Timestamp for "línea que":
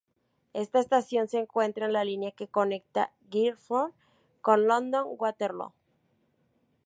2.03-2.47